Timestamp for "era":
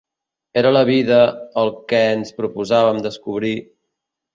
0.61-0.71